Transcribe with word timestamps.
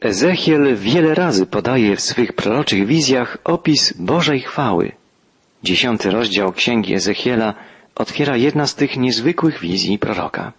Ezechiel 0.00 0.76
wiele 0.76 1.14
razy 1.14 1.46
podaje 1.46 1.96
w 1.96 2.00
swych 2.00 2.32
proroczych 2.32 2.86
wizjach 2.86 3.38
opis 3.44 3.92
Bożej 3.92 4.40
chwały. 4.40 4.92
Dziesiąty 5.62 6.10
rozdział 6.10 6.52
Księgi 6.52 6.94
Ezechiela 6.94 7.54
otwiera 7.94 8.36
jedna 8.36 8.66
z 8.66 8.74
tych 8.74 8.96
niezwykłych 8.96 9.60
wizji 9.60 9.98
proroka. 9.98 10.52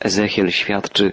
Ezechiel 0.00 0.50
świadczy, 0.50 1.12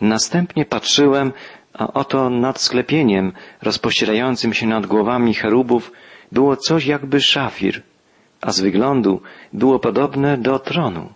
następnie 0.00 0.64
patrzyłem, 0.64 1.32
a 1.72 1.92
oto 1.92 2.30
nad 2.30 2.60
sklepieniem 2.60 3.32
rozpościerającym 3.62 4.54
się 4.54 4.66
nad 4.66 4.86
głowami 4.86 5.34
cherubów 5.34 5.92
było 6.32 6.56
coś 6.56 6.86
jakby 6.86 7.20
szafir, 7.20 7.82
a 8.40 8.52
z 8.52 8.60
wyglądu 8.60 9.22
było 9.52 9.78
podobne 9.78 10.38
do 10.38 10.58
tronu. 10.58 11.12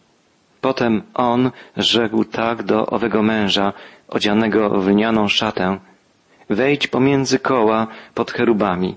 Potem 0.62 1.02
on 1.14 1.50
rzekł 1.76 2.24
tak 2.24 2.62
do 2.62 2.86
owego 2.86 3.22
męża, 3.22 3.72
odzianego 4.08 4.70
w 4.80 4.86
lnianą 4.88 5.28
szatę, 5.28 5.78
wejdź 6.50 6.86
pomiędzy 6.86 7.38
koła 7.38 7.86
pod 8.14 8.30
cherubami, 8.30 8.96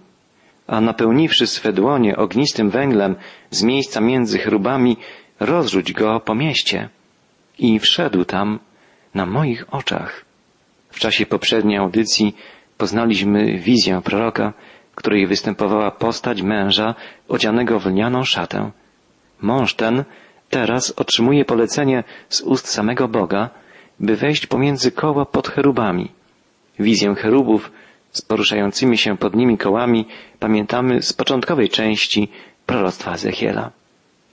a 0.68 0.82
napełniwszy 0.82 1.48
swe 1.48 1.74
dłonie 1.74 2.18
ognistym 2.18 2.70
węglem 2.70 3.16
z 3.50 3.64
miejsca 3.64 4.02
między 4.02 4.40
cherubami, 4.40 4.98
rozrzuć 5.40 5.94
go 5.94 6.20
po 6.20 6.36
mieście. 6.36 6.90
I 7.60 7.80
wszedł 7.80 8.26
tam 8.26 8.60
na 9.14 9.26
moich 9.26 9.74
oczach. 9.74 10.26
W 10.90 11.00
czasie 11.00 11.26
poprzedniej 11.26 11.78
audycji 11.78 12.36
poznaliśmy 12.78 13.58
wizję 13.60 14.02
proroka, 14.04 14.54
której 14.96 15.28
występowała 15.28 15.92
postać 15.92 16.42
męża 16.42 16.96
odzianego 17.28 17.80
w 17.80 17.86
lnianą 17.86 18.24
szatę. 18.24 18.72
Mąż 19.42 19.74
ten 19.74 20.04
teraz 20.56 20.94
otrzymuje 20.96 21.46
polecenie 21.46 22.04
z 22.30 22.42
ust 22.42 22.68
samego 22.68 23.08
Boga, 23.08 23.50
by 24.00 24.16
wejść 24.16 24.48
pomiędzy 24.48 24.92
koła 24.92 25.26
pod 25.26 25.48
cherubami. 25.48 26.12
Wizję 26.80 27.16
cherubów 27.16 27.72
z 28.12 28.22
poruszającymi 28.22 28.98
się 28.98 29.18
pod 29.18 29.36
nimi 29.36 29.58
kołami 29.58 30.06
pamiętamy 30.40 31.02
z 31.02 31.14
początkowej 31.14 31.70
części 31.70 32.22
proroctwa 32.66 33.14
Ezechiela. 33.14 33.72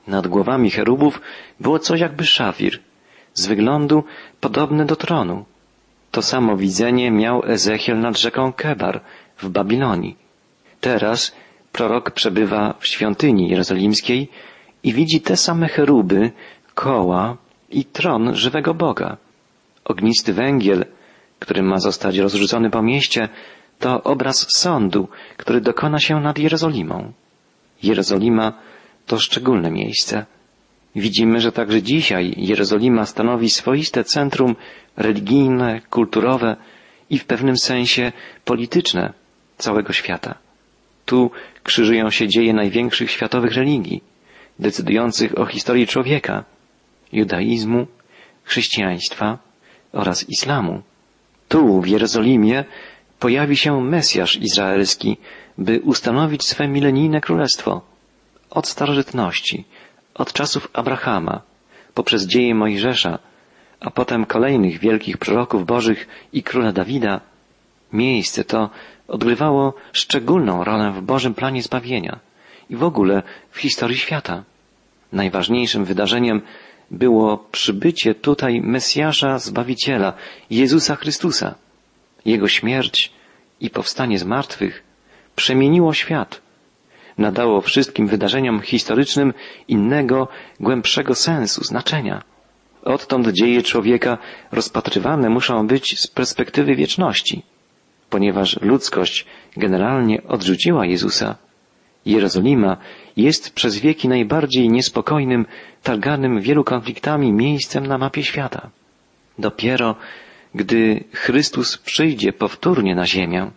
Nad 0.07 0.27
głowami 0.27 0.71
cherubów 0.71 1.21
było 1.61 1.79
coś 1.79 2.01
jakby 2.01 2.25
szafir, 2.25 2.79
z 3.35 3.47
wyglądu 3.47 4.05
podobny 4.41 4.87
do 4.87 4.97
tronu. 4.97 5.45
To 6.11 6.23
samo 6.23 6.57
widzenie 6.57 7.11
miał 7.11 7.43
Ezechiel 7.47 7.99
nad 8.01 8.19
rzeką 8.19 8.53
Kebar 8.53 9.01
w 9.39 9.49
Babilonii. 9.49 10.17
Teraz 10.81 11.33
prorok 11.73 12.11
przebywa 12.11 12.75
w 12.81 12.87
świątyni 12.87 13.49
jerozolimskiej 13.49 14.29
i 14.85 14.93
widzi 14.93 15.21
te 15.21 15.37
same 15.37 15.69
cheruby, 15.69 16.31
koła 16.75 17.37
i 17.71 17.85
tron 17.85 18.35
żywego 18.35 18.75
Boga. 18.75 19.17
Ognisty 19.85 20.33
węgiel, 20.33 20.85
który 21.39 21.63
ma 21.63 21.79
zostać 21.79 22.17
rozrzucony 22.19 22.71
po 22.71 22.83
mieście, 22.83 23.29
to 23.79 24.03
obraz 24.03 24.47
sądu, 24.57 25.09
który 25.37 25.61
dokona 25.61 25.99
się 25.99 26.21
nad 26.21 26.39
Jerozolimą. 26.39 27.13
Jerozolima 27.83 28.53
to 29.07 29.19
szczególne 29.19 29.71
miejsce. 29.71 30.27
Widzimy, 30.97 31.41
że 31.41 31.53
także 31.53 31.83
dzisiaj 31.83 32.35
Jerozolima 32.37 33.07
stanowi 33.07 33.51
swoiste 33.51 34.05
centrum 34.05 34.57
religijne, 34.97 35.81
kulturowe 35.91 36.57
i 37.11 37.19
w 37.19 37.25
pewnym 37.25 37.57
sensie 37.57 38.13
polityczne 38.45 39.13
całego 39.59 39.93
świata. 39.93 40.35
Tu 41.07 41.31
krzyżują 41.63 42.11
się 42.11 42.29
dzieje 42.29 42.55
największych 42.55 43.11
światowych 43.11 43.55
religii, 43.55 44.03
decydujących 44.63 45.39
o 45.39 45.47
historii 45.47 45.87
człowieka, 45.87 46.45
judaizmu, 47.13 47.87
chrześcijaństwa 48.45 49.39
oraz 49.93 50.29
islamu. 50.29 50.83
Tu, 51.49 51.81
w 51.81 51.87
Jerozolimie, 51.87 52.65
pojawi 53.19 53.57
się 53.57 53.81
Mesjasz 53.81 54.37
Izraelski, 54.37 55.17
by 55.59 55.81
ustanowić 55.81 56.47
swe 56.49 56.69
milenijne 56.69 57.21
królestwo. 57.21 57.81
Od 58.51 58.69
starożytności, 58.69 59.65
od 60.15 60.33
czasów 60.33 60.69
Abrahama, 60.73 61.41
poprzez 61.95 62.27
dzieje 62.27 62.55
Mojżesza, 62.55 63.19
a 63.81 63.91
potem 63.91 64.27
kolejnych 64.27 64.79
wielkich 64.79 65.19
proroków 65.19 65.67
bożych 65.67 66.09
i 66.33 66.43
króla 66.43 66.73
Dawida, 66.73 67.21
miejsce 67.93 68.45
to 68.45 68.71
odgrywało 69.09 69.75
szczególną 69.93 70.65
rolę 70.65 70.93
w 70.93 71.03
Bożym 71.03 71.35
planie 71.35 71.63
zbawienia 71.63 72.19
i 72.71 72.77
w 72.77 72.85
ogóle 72.85 73.23
w 73.51 73.59
historii 73.59 73.97
świata. 73.97 74.45
Najważniejszym 75.13 75.85
wydarzeniem 75.85 76.43
było 76.91 77.39
przybycie 77.53 78.15
tutaj 78.15 78.61
Mesjasza 78.61 79.39
Zbawiciela, 79.39 80.13
Jezusa 80.51 80.97
Chrystusa. 80.97 81.55
Jego 82.25 82.49
śmierć 82.49 83.13
i 83.61 83.71
powstanie 83.71 84.19
z 84.19 84.25
martwych 84.25 84.83
przemieniło 85.37 85.95
świat, 85.95 86.41
nadało 87.19 87.61
wszystkim 87.61 88.07
wydarzeniom 88.07 88.61
historycznym 88.61 89.35
innego, 89.69 90.29
głębszego 90.61 91.15
sensu, 91.15 91.65
znaczenia. 91.65 92.23
Odtąd 92.85 93.29
dzieje 93.29 93.63
człowieka 93.63 94.19
rozpatrywane 94.53 95.31
muszą 95.31 95.67
być 95.67 96.01
z 96.01 96.07
perspektywy 96.07 96.75
wieczności. 96.75 97.43
Ponieważ 98.11 98.61
ludzkość 98.61 99.27
generalnie 99.57 100.23
odrzuciła 100.23 100.87
Jezusa, 100.87 101.37
Jerozolima 102.07 102.77
jest 103.17 103.55
przez 103.55 103.79
wieki 103.79 104.09
najbardziej 104.09 104.69
niespokojnym, 104.69 105.47
targanym 105.83 106.41
wielu 106.41 106.65
konfliktami 106.65 107.33
miejscem 107.33 107.87
na 107.87 107.99
mapie 107.99 108.23
świata. 108.23 108.71
Dopiero 109.39 109.97
gdy 110.55 111.05
Chrystus 111.13 111.79
przyjdzie 111.79 112.33
powtórnie 112.33 112.95
na 112.95 113.07
ziemię, 113.07 113.51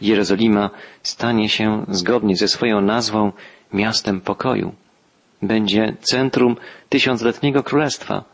Jerozolima 0.00 0.70
stanie 1.02 1.48
się 1.48 1.84
zgodnie 1.88 2.36
ze 2.36 2.48
swoją 2.48 2.80
nazwą 2.80 3.32
miastem 3.72 4.20
pokoju. 4.20 4.74
Będzie 5.42 5.96
centrum 6.00 6.56
tysiącletniego 6.88 7.62
królestwa, 7.62 8.24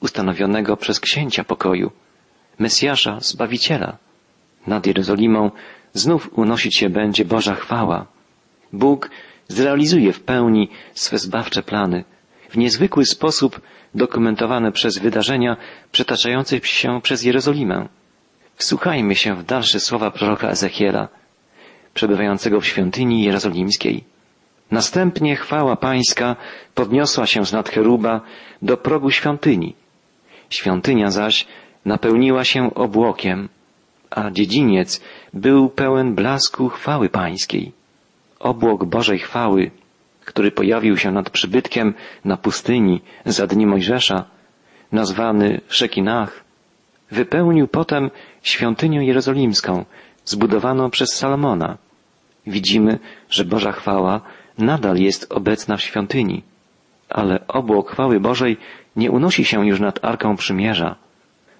ustanowionego 0.00 0.76
przez 0.76 1.00
księcia 1.00 1.44
pokoju, 1.44 1.90
Mesjasza, 2.58 3.20
Zbawiciela. 3.20 3.96
Nad 4.66 4.86
Jerozolimą 4.86 5.50
znów 5.94 6.38
unosić 6.38 6.76
się 6.78 6.90
będzie 6.90 7.24
Boża 7.24 7.54
chwała. 7.54 8.06
Bóg 8.72 9.10
zrealizuje 9.48 10.12
w 10.12 10.20
pełni 10.20 10.68
swe 10.94 11.18
zbawcze 11.18 11.62
plany, 11.62 12.04
w 12.50 12.56
niezwykły 12.56 13.04
sposób 13.04 13.60
dokumentowane 13.94 14.72
przez 14.72 14.98
wydarzenia 14.98 15.56
przetaczające 15.92 16.60
się 16.62 17.00
przez 17.02 17.22
Jerozolimę. 17.22 17.88
Wsłuchajmy 18.56 19.14
się 19.14 19.34
w 19.34 19.44
dalsze 19.44 19.80
słowa 19.80 20.10
proroka 20.10 20.48
Ezechiela, 20.48 21.08
przebywającego 21.94 22.60
w 22.60 22.66
świątyni 22.66 23.24
jerozolimskiej. 23.24 24.04
Następnie 24.70 25.36
chwała 25.36 25.76
pańska 25.76 26.36
podniosła 26.74 27.26
się 27.26 27.46
z 27.46 27.52
nad 27.52 27.68
cheruba 27.68 28.20
do 28.62 28.76
progu 28.76 29.10
świątyni. 29.10 29.74
Świątynia 30.50 31.10
zaś 31.10 31.46
napełniła 31.84 32.44
się 32.44 32.74
obłokiem, 32.74 33.48
a 34.10 34.30
dziedziniec 34.30 35.00
był 35.34 35.68
pełen 35.68 36.14
blasku 36.14 36.68
chwały 36.68 37.08
pańskiej. 37.08 37.72
Obłok 38.40 38.84
Bożej 38.84 39.18
chwały, 39.18 39.70
który 40.24 40.50
pojawił 40.50 40.96
się 40.96 41.10
nad 41.12 41.30
przybytkiem 41.30 41.94
na 42.24 42.36
pustyni 42.36 43.00
za 43.26 43.46
dni 43.46 43.66
Mojżesza, 43.66 44.24
nazwany 44.92 45.60
Szekinach, 45.68 46.44
wypełnił 47.10 47.68
potem 47.68 48.10
świątynię 48.42 49.06
jerozolimską, 49.06 49.84
zbudowaną 50.24 50.90
przez 50.90 51.12
Salomona. 51.12 51.78
Widzimy, 52.46 52.98
że 53.30 53.44
Boża 53.44 53.72
chwała 53.72 54.20
nadal 54.58 54.96
jest 54.96 55.32
obecna 55.32 55.76
w 55.76 55.82
świątyni, 55.82 56.42
ale 57.08 57.46
obłok 57.48 57.90
chwały 57.90 58.20
Bożej 58.20 58.56
nie 58.96 59.10
unosi 59.10 59.44
się 59.44 59.66
już 59.66 59.80
nad 59.80 60.04
Arką 60.04 60.36
Przymierza, 60.36 60.96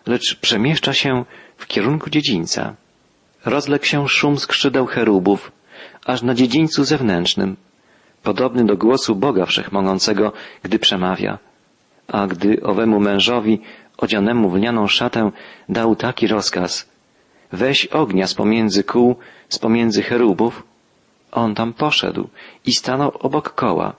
lecz 0.07 0.37
przemieszcza 0.37 0.93
się 0.93 1.25
w 1.57 1.67
kierunku 1.67 2.11
dziedzińca. 2.11 2.75
Rozległ 3.45 3.85
się 3.85 4.09
szum 4.09 4.39
skrzydeł 4.39 4.87
cherubów, 4.87 5.53
aż 6.07 6.23
na 6.23 6.35
dziedzińcu 6.35 6.85
zewnętrznym, 6.85 7.57
podobny 8.23 8.65
do 8.65 8.77
głosu 8.77 9.15
Boga 9.17 9.47
Wszechmogącego, 9.47 10.33
gdy 10.63 10.79
przemawia. 10.79 11.39
A 12.09 12.27
gdy 12.27 12.63
owemu 12.63 13.01
mężowi, 13.01 13.61
odzianemu 13.99 14.51
w 14.51 14.55
lnianą 14.55 14.87
szatę, 14.87 15.31
dał 15.69 15.97
taki 15.97 16.27
rozkaz, 16.27 16.89
weź 17.53 17.87
ognia 17.87 18.27
z 18.27 18.35
pomiędzy 18.35 18.85
kół, 18.85 19.17
z 19.49 19.59
pomiędzy 19.59 20.03
cherubów, 20.03 20.63
on 21.33 21.55
tam 21.55 21.73
poszedł 21.73 22.29
i 22.67 22.73
stanął 22.73 23.13
obok 23.21 23.55
koła. 23.55 23.93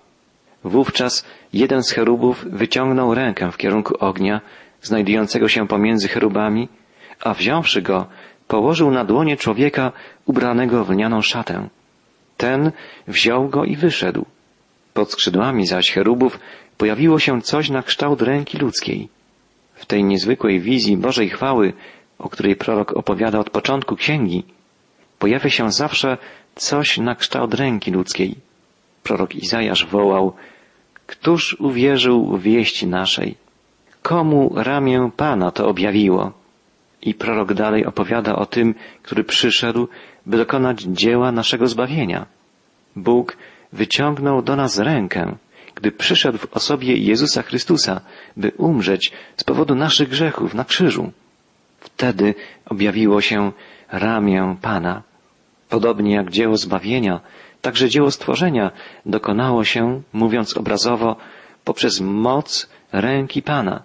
Wówczas 0.63 1.25
jeden 1.53 1.83
z 1.83 1.91
cherubów 1.91 2.45
wyciągnął 2.45 3.13
rękę 3.13 3.51
w 3.51 3.57
kierunku 3.57 3.95
ognia, 3.99 4.41
znajdującego 4.81 5.47
się 5.47 5.67
pomiędzy 5.67 6.07
cherubami, 6.07 6.69
a 7.19 7.33
wziąwszy 7.33 7.81
go, 7.81 8.05
położył 8.47 8.91
na 8.91 9.05
dłonie 9.05 9.37
człowieka 9.37 9.91
ubranego 10.25 10.85
w 10.85 10.89
lnianą 10.89 11.21
szatę. 11.21 11.69
Ten 12.43 12.71
wziął 13.07 13.49
go 13.49 13.65
i 13.65 13.75
wyszedł. 13.75 14.25
Pod 14.93 15.11
skrzydłami 15.11 15.67
zaś 15.67 15.91
cherubów 15.91 16.39
pojawiło 16.77 17.19
się 17.19 17.41
coś 17.41 17.69
na 17.69 17.81
kształt 17.83 18.21
ręki 18.21 18.57
ludzkiej. 18.57 19.09
W 19.75 19.85
tej 19.85 20.03
niezwykłej 20.03 20.59
wizji 20.59 20.97
Bożej 20.97 21.29
chwały 21.29 21.73
o 22.19 22.29
której 22.29 22.55
prorok 22.55 22.91
opowiada 22.97 23.39
od 23.39 23.49
początku 23.49 23.95
księgi, 23.95 24.43
pojawia 25.19 25.49
się 25.49 25.71
zawsze 25.71 26.17
coś 26.55 26.97
na 26.97 27.15
kształt 27.15 27.53
ręki 27.53 27.91
ludzkiej. 27.91 28.35
Prorok 29.03 29.35
Izajasz 29.35 29.85
wołał, 29.85 30.33
Któż 31.07 31.55
uwierzył 31.59 32.37
wieści 32.37 32.87
naszej? 32.87 33.35
Komu 34.01 34.53
ramię 34.55 35.09
Pana 35.17 35.51
to 35.51 35.67
objawiło? 35.67 36.40
I 37.01 37.13
prorok 37.13 37.53
dalej 37.53 37.85
opowiada 37.85 38.35
o 38.35 38.45
tym, 38.45 38.75
który 39.03 39.23
przyszedł, 39.23 39.87
by 40.25 40.37
dokonać 40.37 40.81
dzieła 40.81 41.31
naszego 41.31 41.67
zbawienia. 41.67 42.25
Bóg 42.95 43.37
wyciągnął 43.73 44.41
do 44.41 44.55
nas 44.55 44.79
rękę, 44.79 45.35
gdy 45.75 45.91
przyszedł 45.91 46.37
w 46.37 46.53
osobie 46.53 46.97
Jezusa 46.97 47.41
Chrystusa, 47.41 48.01
by 48.37 48.51
umrzeć 48.57 49.11
z 49.37 49.43
powodu 49.43 49.75
naszych 49.75 50.09
grzechów 50.09 50.53
na 50.53 50.65
krzyżu. 50.65 51.11
Wtedy 51.79 52.35
objawiło 52.65 53.21
się 53.21 53.51
ramię 53.91 54.55
Pana. 54.61 55.03
Podobnie 55.69 56.15
jak 56.15 56.29
dzieło 56.29 56.57
zbawienia, 56.57 57.19
także 57.61 57.89
dzieło 57.89 58.11
stworzenia 58.11 58.71
dokonało 59.05 59.63
się, 59.63 60.01
mówiąc 60.13 60.57
obrazowo, 60.57 61.15
poprzez 61.63 62.01
moc 62.01 62.69
ręki 62.91 63.41
Pana. 63.41 63.83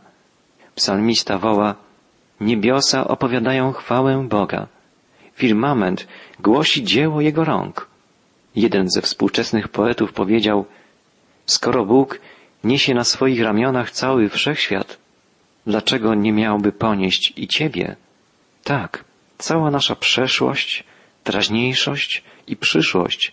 Psalmista 0.74 1.38
woła, 1.38 1.74
niebiosa 2.40 3.08
opowiadają 3.08 3.72
chwałę 3.72 4.26
Boga. 4.28 4.66
Firmament 5.34 6.06
głosi 6.40 6.84
dzieło 6.84 7.20
Jego 7.20 7.44
rąk. 7.44 7.88
Jeden 8.56 8.90
ze 8.90 9.02
współczesnych 9.02 9.68
poetów 9.68 10.12
powiedział, 10.12 10.64
skoro 11.46 11.84
Bóg 11.84 12.20
niesie 12.64 12.94
na 12.94 13.04
swoich 13.04 13.42
ramionach 13.42 13.90
cały 13.90 14.28
wszechświat, 14.28 14.98
dlaczego 15.66 16.14
nie 16.14 16.32
miałby 16.32 16.72
ponieść 16.72 17.32
i 17.36 17.48
Ciebie? 17.48 17.96
Tak, 18.64 19.04
cała 19.38 19.70
nasza 19.70 19.96
przeszłość, 19.96 20.84
teraźniejszość 21.24 22.24
i 22.46 22.56
przyszłość 22.56 23.32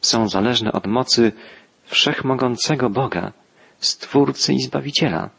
są 0.00 0.28
zależne 0.28 0.72
od 0.72 0.86
mocy 0.86 1.32
wszechmogącego 1.84 2.90
Boga, 2.90 3.32
Stwórcy 3.78 4.54
i 4.54 4.60
Zbawiciela. 4.60 5.30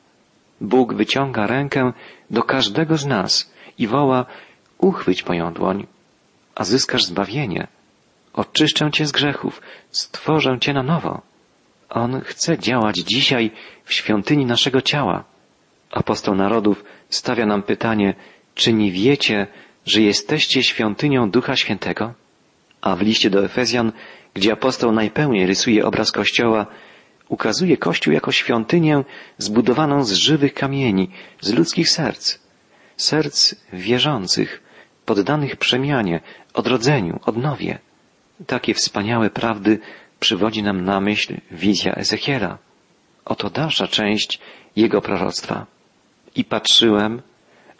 Bóg 0.64 0.94
wyciąga 0.94 1.48
rękę 1.48 1.94
do 2.30 2.44
każdego 2.44 2.98
z 2.98 3.06
nas 3.06 3.54
i 3.78 3.88
woła, 3.88 4.26
uchwyć 4.78 5.26
moją 5.26 5.54
dłoń, 5.54 5.88
a 6.56 6.64
zyskasz 6.64 7.04
zbawienie. 7.04 7.68
Oczyszczę 8.34 8.92
cię 8.92 9.06
z 9.06 9.12
grzechów, 9.12 9.62
stworzę 9.92 10.60
cię 10.60 10.74
na 10.74 10.84
nowo. 10.84 11.22
On 11.90 12.22
chce 12.22 12.60
działać 12.60 12.96
dzisiaj 12.96 13.52
w 13.84 13.94
świątyni 13.94 14.46
naszego 14.46 14.82
ciała. 14.82 15.24
Apostoł 15.92 16.36
narodów 16.36 16.84
stawia 17.10 17.46
nam 17.46 17.64
pytanie, 17.64 18.16
czy 18.56 18.74
nie 18.74 18.92
wiecie, 18.92 19.48
że 19.86 20.02
jesteście 20.02 20.64
świątynią 20.64 21.32
Ducha 21.32 21.56
Świętego? 21.56 22.14
A 22.82 22.96
w 22.96 23.02
liście 23.02 23.30
do 23.30 23.46
Efezjan, 23.46 23.92
gdzie 24.34 24.54
apostoł 24.54 24.92
najpełniej 24.92 25.46
rysuje 25.46 25.86
obraz 25.86 26.12
Kościoła, 26.12 26.66
ukazuje 27.30 27.78
Kościół 27.78 28.14
jako 28.14 28.32
świątynię 28.32 29.04
zbudowaną 29.38 30.04
z 30.04 30.12
żywych 30.12 30.54
kamieni, 30.54 31.10
z 31.42 31.54
ludzkich 31.54 31.90
serc, 31.90 32.40
serc 32.98 33.56
wierzących, 33.74 34.64
poddanych 35.06 35.56
przemianie, 35.56 36.20
odrodzeniu, 36.54 37.20
odnowie. 37.26 37.80
Takie 38.48 38.74
wspaniałe 38.74 39.30
prawdy 39.30 39.80
przywodzi 40.20 40.64
nam 40.64 40.86
na 40.86 41.00
myśl 41.00 41.38
wizja 41.52 41.96
Ezechiela. 41.96 42.58
Oto 43.26 43.50
dalsza 43.50 43.88
część 43.88 44.40
jego 44.76 45.02
proroctwa. 45.02 45.66
I 46.36 46.44
patrzyłem, 46.44 47.22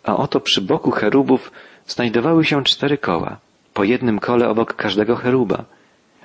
a 0.04 0.18
oto 0.18 0.40
przy 0.40 0.62
boku 0.62 0.92
cherubów 0.92 1.52
znajdowały 1.88 2.46
się 2.46 2.64
cztery 2.64 2.98
koła, 2.98 3.38
po 3.74 3.84
jednym 3.84 4.20
kole 4.20 4.50
obok 4.50 4.76
każdego 4.76 5.16
cheruba, 5.16 5.66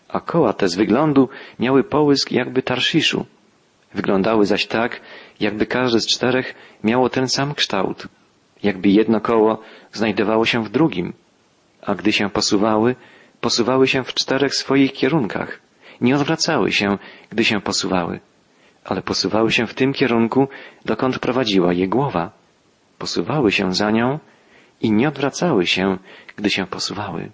a 0.09 0.21
koła 0.21 0.53
te 0.53 0.69
z 0.69 0.75
wyglądu 0.75 1.29
miały 1.59 1.85
połysk 1.85 2.33
jakby 2.33 2.63
tarsziszu. 2.63 3.27
Wyglądały 3.95 4.47
zaś 4.47 4.67
tak, 4.67 5.01
jakby 5.41 5.67
każde 5.67 6.01
z 6.01 6.07
czterech 6.07 6.55
miało 6.85 7.09
ten 7.09 7.29
sam 7.29 7.55
kształt, 7.55 8.09
jakby 8.63 8.89
jedno 8.89 9.21
koło 9.21 9.63
znajdowało 9.93 10.45
się 10.47 10.65
w 10.65 10.69
drugim, 10.69 11.13
a 11.83 11.95
gdy 11.95 12.13
się 12.13 12.31
posuwały, 12.31 12.97
posuwały 13.41 13.89
się 13.89 14.05
w 14.05 14.15
czterech 14.15 14.55
swoich 14.55 14.93
kierunkach. 14.93 15.61
Nie 16.01 16.17
odwracały 16.17 16.73
się, 16.73 16.99
gdy 17.31 17.45
się 17.45 17.61
posuwały, 17.61 18.21
ale 18.85 19.03
posuwały 19.03 19.53
się 19.53 19.67
w 19.67 19.75
tym 19.75 19.93
kierunku, 19.93 20.49
dokąd 20.85 21.19
prowadziła 21.19 21.73
je 21.73 21.89
głowa. 21.89 22.31
Posuwały 22.99 23.53
się 23.53 23.75
za 23.75 23.91
nią 23.91 24.19
i 24.81 24.93
nie 24.93 25.09
odwracały 25.09 25.67
się, 25.67 25.99
gdy 26.37 26.51
się 26.51 26.67
posuwały. 26.67 27.31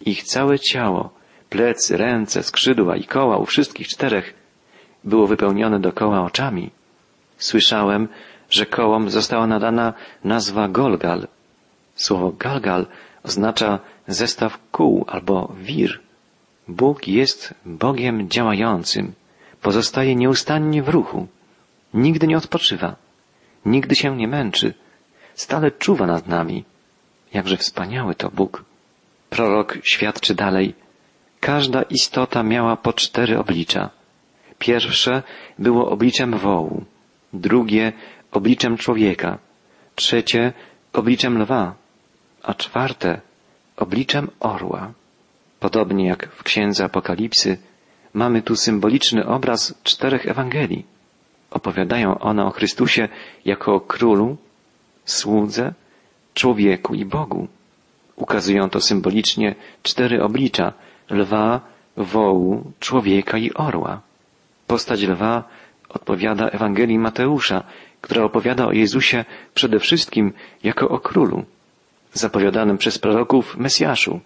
Ich 0.00 0.22
całe 0.22 0.58
ciało, 0.58 1.10
plecy, 1.54 1.96
ręce, 1.96 2.42
skrzydła 2.42 2.96
i 2.96 3.04
koła 3.04 3.36
u 3.38 3.44
wszystkich 3.46 3.88
czterech 3.88 4.34
było 5.04 5.26
wypełnione 5.26 5.80
dokoła 5.80 6.22
oczami. 6.22 6.70
Słyszałem, 7.38 8.08
że 8.50 8.66
kołom 8.66 9.10
została 9.10 9.46
nadana 9.46 9.92
nazwa 10.24 10.68
Golgal. 10.68 11.26
Słowo 11.94 12.32
Galgal 12.38 12.86
oznacza 13.22 13.78
zestaw 14.08 14.58
kół 14.72 15.04
albo 15.08 15.52
wir. 15.56 16.00
Bóg 16.68 17.08
jest 17.08 17.54
Bogiem 17.66 18.28
działającym, 18.28 19.12
pozostaje 19.62 20.16
nieustannie 20.16 20.82
w 20.82 20.88
ruchu, 20.88 21.26
nigdy 21.94 22.26
nie 22.26 22.36
odpoczywa, 22.36 22.96
nigdy 23.66 23.94
się 23.96 24.16
nie 24.16 24.28
męczy, 24.28 24.74
stale 25.34 25.70
czuwa 25.70 26.06
nad 26.06 26.26
nami. 26.26 26.64
Jakże 27.32 27.56
wspaniały 27.56 28.14
to 28.14 28.30
Bóg. 28.30 28.64
Prorok 29.30 29.78
świadczy 29.82 30.34
dalej, 30.34 30.74
każda 31.44 31.82
istota 31.82 32.42
miała 32.42 32.76
po 32.76 32.92
cztery 32.92 33.38
oblicza. 33.38 33.90
Pierwsze 34.58 35.22
było 35.58 35.90
obliczem 35.90 36.38
wołu, 36.38 36.84
drugie 37.32 37.92
obliczem 38.32 38.76
człowieka, 38.76 39.38
trzecie 39.94 40.52
obliczem 40.92 41.38
lwa, 41.42 41.74
a 42.42 42.54
czwarte 42.54 43.20
obliczem 43.76 44.30
orła. 44.40 44.92
Podobnie 45.60 46.06
jak 46.06 46.28
w 46.28 46.42
księdze 46.42 46.84
Apokalipsy, 46.84 47.58
mamy 48.14 48.42
tu 48.42 48.56
symboliczny 48.56 49.26
obraz 49.26 49.74
czterech 49.82 50.26
Ewangelii. 50.26 50.86
Opowiadają 51.50 52.18
one 52.18 52.44
o 52.46 52.50
Chrystusie 52.50 53.08
jako 53.44 53.74
o 53.74 53.80
królu, 53.80 54.36
słudze, 55.04 55.72
człowieku 56.34 56.94
i 56.94 57.04
Bogu. 57.04 57.48
Ukazują 58.16 58.70
to 58.70 58.80
symbolicznie 58.80 59.54
cztery 59.82 60.22
oblicza 60.22 60.72
lwa, 61.10 61.60
wołu, 61.96 62.72
człowieka 62.80 63.38
i 63.38 63.52
orła. 63.54 64.00
Postać 64.66 65.02
lwa 65.02 65.44
odpowiada 65.88 66.48
Ewangelii 66.48 66.98
Mateusza, 66.98 67.62
która 68.00 68.24
opowiada 68.24 68.66
o 68.66 68.72
Jezusie 68.72 69.24
przede 69.54 69.78
wszystkim 69.78 70.32
jako 70.62 70.88
o 70.88 70.98
królu, 70.98 71.44
zapowiadanym 72.12 72.78
przez 72.78 72.98
proroków 72.98 73.56
Mesjaszu. 73.56 74.20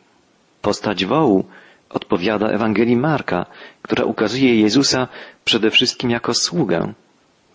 Postać 0.63 1.05
wołu 1.05 1.45
odpowiada 1.91 2.49
Ewangelii 2.49 2.97
Marka, 2.97 3.47
która 3.83 4.05
ukazuje 4.05 4.61
Jezusa 4.61 5.09
przede 5.45 5.71
wszystkim 5.71 6.11
jako 6.11 6.35
sługę. 6.35 6.93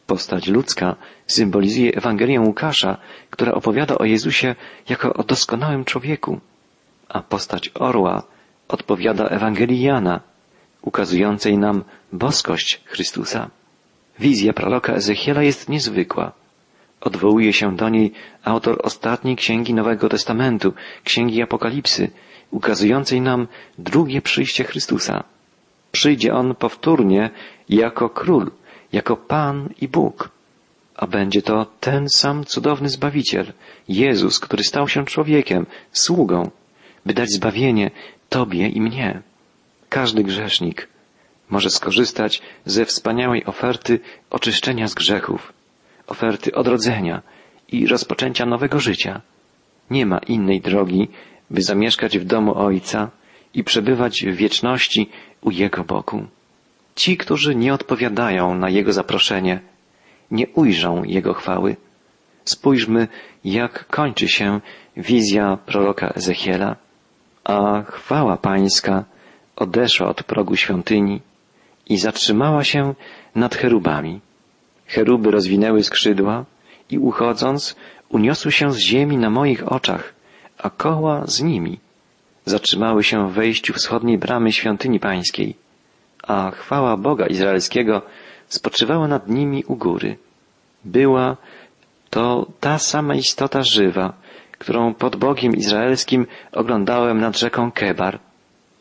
Postać 0.08 0.48
ludzka 0.48 0.96
symbolizuje 1.28 1.96
Ewangelię 1.96 2.42
Łukasza, 2.42 2.98
która 3.30 3.52
opowiada 3.54 3.98
o 3.98 4.06
Jezusie 4.06 4.56
jako 4.90 5.14
o 5.14 5.24
doskonałym 5.24 5.86
człowieku, 5.86 6.40
a 7.10 7.22
postać 7.22 7.72
orła 7.74 8.24
odpowiada 8.74 9.26
Ewangelii 9.30 9.82
Jana, 9.82 10.20
ukazującej 10.82 11.58
nam 11.58 11.84
boskość 12.14 12.82
Chrystusa. 12.86 13.50
Wizja 14.20 14.54
proroka 14.54 14.94
Ezechiela 14.94 15.44
jest 15.44 15.70
niezwykła. 15.70 16.32
Odwołuje 17.02 17.54
się 17.54 17.76
do 17.76 17.90
niej 17.90 18.12
autor 18.44 18.80
ostatniej 18.84 19.36
księgi 19.36 19.74
Nowego 19.74 20.10
Testamentu, 20.10 20.74
księgi 21.04 21.42
Apokalipsy, 21.42 22.12
ukazującej 22.52 23.22
nam 23.22 23.48
drugie 23.78 24.22
przyjście 24.22 24.64
Chrystusa. 24.64 25.24
Przyjdzie 25.92 26.34
on 26.34 26.56
powtórnie 26.56 27.30
jako 27.70 28.10
król, 28.10 28.52
jako 28.94 29.18
Pan 29.18 29.70
i 29.82 29.88
Bóg. 29.88 30.30
A 30.96 31.08
będzie 31.08 31.42
to 31.42 31.66
ten 31.80 32.10
sam 32.10 32.46
cudowny 32.46 32.90
Zbawiciel, 32.90 33.54
Jezus, 33.88 34.40
który 34.40 34.64
stał 34.64 34.88
się 34.88 35.06
człowiekiem, 35.06 35.66
sługą, 35.92 36.50
by 37.06 37.14
dać 37.14 37.30
zbawienie 37.30 37.92
Tobie 38.34 38.68
i 38.68 38.82
mnie. 38.82 39.22
Każdy 39.90 40.24
grzesznik 40.24 40.88
może 41.50 41.70
skorzystać 41.70 42.42
ze 42.66 42.86
wspaniałej 42.86 43.46
oferty 43.46 44.00
oczyszczenia 44.30 44.88
z 44.88 44.94
grzechów, 44.94 45.54
oferty 46.08 46.56
odrodzenia 46.56 47.22
i 47.72 47.88
rozpoczęcia 47.88 48.46
nowego 48.46 48.80
życia. 48.80 49.22
Nie 49.92 50.06
ma 50.06 50.18
innej 50.18 50.62
drogi, 50.62 51.08
by 51.50 51.62
zamieszkać 51.62 52.18
w 52.20 52.26
domu 52.26 52.58
Ojca 52.58 53.12
i 53.54 53.64
przebywać 53.64 54.26
w 54.26 54.36
wieczności 54.36 55.10
u 55.42 55.52
Jego 55.52 55.84
boku. 55.84 56.26
Ci, 56.96 57.18
którzy 57.18 57.56
nie 57.56 57.74
odpowiadają 57.74 58.56
na 58.56 58.70
Jego 58.70 58.94
zaproszenie, 58.94 59.60
nie 60.32 60.48
ujrzą 60.48 61.04
Jego 61.04 61.34
chwały, 61.34 61.76
Spójrzmy, 62.46 63.08
jak 63.46 63.88
kończy 63.88 64.28
się 64.28 64.62
wizja 64.98 65.58
proroka 65.66 66.08
Ezechiela, 66.10 66.76
a 67.44 67.84
chwała 67.88 68.38
pańska 68.38 69.04
odeszła 69.56 70.08
od 70.08 70.24
progu 70.24 70.56
świątyni 70.56 71.22
i 71.90 71.98
zatrzymała 71.98 72.64
się 72.64 72.94
nad 73.36 73.56
cherubami. 73.56 74.20
Cheruby 74.88 75.32
rozwinęły 75.32 75.84
skrzydła 75.84 76.46
i 76.90 77.00
uchodząc 77.00 77.76
uniosły 78.10 78.52
się 78.52 78.72
z 78.72 78.78
ziemi 78.78 79.18
na 79.18 79.30
moich 79.30 79.72
oczach, 79.72 80.14
a 80.58 80.70
koła 80.70 81.28
z 81.28 81.42
nimi 81.42 81.80
zatrzymały 82.46 83.04
się 83.04 83.30
w 83.30 83.34
wejściu 83.34 83.74
wschodniej 83.74 84.18
bramy 84.18 84.52
świątyni 84.52 85.00
pańskiej, 85.00 85.56
a 86.24 86.52
chwała 86.52 86.98
Boga 86.98 87.28
Izraelskiego 87.28 88.02
spoczywała 88.48 89.08
nad 89.08 89.28
nimi 89.28 89.64
u 89.68 89.76
góry. 89.76 90.18
Była 90.86 91.38
to 92.10 92.46
ta 92.60 92.80
sama 92.80 93.16
istota 93.16 93.64
żywa, 93.64 94.14
którą 94.64 94.94
pod 94.94 95.16
Bogiem 95.16 95.56
Izraelskim 95.56 96.26
oglądałem 96.52 97.18
nad 97.18 97.38
rzeką 97.38 97.72
Kebar 97.72 98.20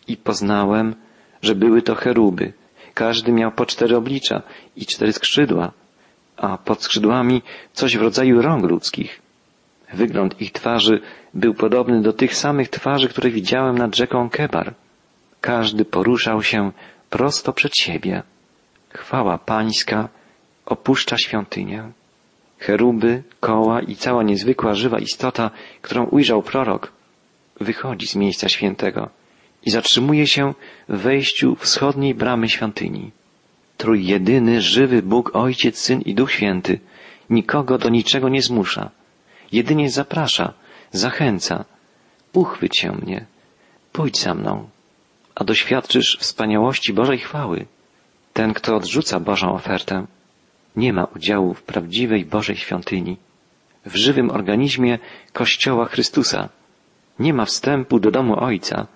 i 0.08 0.16
poznałem, 0.16 0.94
że 1.42 1.54
były 1.54 1.82
to 1.82 1.94
cheruby. 1.94 2.52
Każdy 2.94 3.32
miał 3.32 3.52
po 3.52 3.66
cztery 3.66 3.96
oblicza 3.96 4.42
i 4.76 4.86
cztery 4.86 5.12
skrzydła, 5.12 5.72
a 6.36 6.58
pod 6.58 6.82
skrzydłami 6.82 7.42
coś 7.72 7.96
w 7.96 8.02
rodzaju 8.02 8.42
rąk 8.42 8.64
ludzkich. 8.70 9.22
Wygląd 9.92 10.40
ich 10.40 10.52
twarzy 10.52 11.00
był 11.34 11.54
podobny 11.54 12.02
do 12.02 12.12
tych 12.12 12.36
samych 12.36 12.68
twarzy, 12.68 13.08
które 13.08 13.30
widziałem 13.30 13.78
nad 13.78 13.96
rzeką 13.96 14.30
Kebar. 14.30 14.74
Każdy 15.40 15.84
poruszał 15.84 16.42
się 16.42 16.72
prosto 17.10 17.52
przed 17.52 17.72
siebie. 17.76 18.22
Chwała 18.94 19.38
pańska 19.38 20.08
opuszcza 20.66 21.16
świątynię. 21.18 21.92
Cheruby, 22.62 23.22
koła 23.40 23.80
i 23.80 23.96
cała 23.96 24.22
niezwykła 24.22 24.74
żywa 24.74 24.98
istota, 24.98 25.50
którą 25.82 26.04
ujrzał 26.04 26.42
prorok, 26.42 26.92
wychodzi 27.60 28.06
z 28.06 28.16
miejsca 28.16 28.48
świętego 28.48 29.08
i 29.66 29.70
zatrzymuje 29.70 30.26
się 30.26 30.54
w 30.88 30.98
wejściu 30.98 31.56
wschodniej 31.56 32.14
bramy 32.14 32.48
świątyni. 32.48 33.10
Trójjedyny, 33.76 34.60
żywy 34.60 35.02
Bóg, 35.02 35.36
Ojciec, 35.36 35.78
Syn 35.78 36.00
i 36.00 36.14
Duch 36.14 36.32
Święty 36.32 36.80
nikogo 37.30 37.78
do 37.78 37.88
niczego 37.88 38.28
nie 38.28 38.42
zmusza. 38.42 38.90
Jedynie 39.52 39.90
zaprasza, 39.90 40.52
zachęca. 40.92 41.64
Uchwyć 42.32 42.76
się 42.76 42.92
mnie, 42.92 43.26
pójdź 43.92 44.20
za 44.20 44.34
mną, 44.34 44.68
a 45.34 45.44
doświadczysz 45.44 46.16
wspaniałości 46.20 46.92
Bożej 46.92 47.18
chwały. 47.18 47.66
Ten, 48.32 48.54
kto 48.54 48.76
odrzuca 48.76 49.20
Bożą 49.20 49.54
ofertę, 49.54 50.06
nie 50.76 50.92
ma 50.92 51.04
udziału 51.04 51.54
w 51.54 51.62
prawdziwej 51.62 52.24
Bożej 52.24 52.56
świątyni, 52.56 53.16
w 53.86 53.94
żywym 53.96 54.30
organizmie 54.30 54.98
Kościoła 55.32 55.84
Chrystusa. 55.84 56.48
Nie 57.18 57.34
ma 57.34 57.44
wstępu 57.44 58.00
do 58.00 58.10
domu 58.10 58.40
Ojca. 58.40 58.86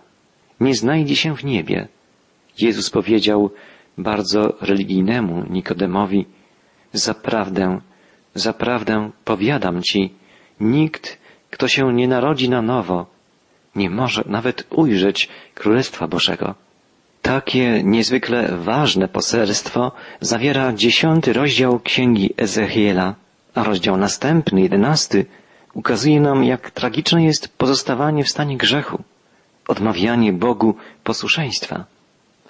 Nie 0.61 0.75
znajdzie 0.75 1.17
się 1.17 1.37
w 1.37 1.45
niebie. 1.45 1.89
Jezus 2.59 2.91
powiedział 2.91 3.51
bardzo 3.99 4.57
religijnemu 4.61 5.45
Nikodemowi, 5.51 6.27
zaprawdę, 6.93 7.81
zaprawdę 8.35 9.11
powiadam 9.25 9.83
Ci, 9.83 10.15
nikt, 10.61 11.19
kto 11.51 11.69
się 11.69 11.95
nie 11.95 12.09
narodzi 12.09 12.49
na 12.49 12.63
nowo, 12.63 13.07
nie 13.77 13.91
może 13.91 14.25
nawet 14.27 14.67
ujrzeć 14.71 15.29
Królestwa 15.55 16.09
Bożego. 16.09 16.55
Takie 17.27 17.83
niezwykle 17.83 18.57
ważne 18.57 19.09
poselstwo 19.09 19.93
zawiera 20.21 20.73
dziesiąty 20.73 21.33
rozdział 21.33 21.81
Księgi 21.81 22.35
Ezechiela, 22.37 23.15
a 23.55 23.65
rozdział 23.65 23.97
następny, 23.97 24.61
jedenasty, 24.61 25.27
ukazuje 25.75 26.21
nam, 26.21 26.45
jak 26.45 26.71
tragiczne 26.71 27.25
jest 27.25 27.59
pozostawanie 27.59 28.25
w 28.25 28.29
stanie 28.29 28.57
grzechu, 28.57 29.03
odmawianie 29.69 30.33
Bogu 30.33 30.75
posłuszeństwa. 31.05 31.85